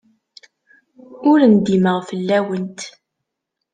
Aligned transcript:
Ur 1.29 1.39
ndimeɣ 1.53 1.97
fell-awent. 2.09 2.79